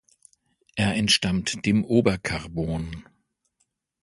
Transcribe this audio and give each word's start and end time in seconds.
Er 0.75 0.95
entstammt 0.95 1.63
dem 1.63 1.85
Oberkarbon. 1.85 3.03